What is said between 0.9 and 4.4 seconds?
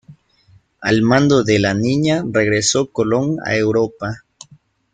mando de la "Niña" regresó Colón a Europa.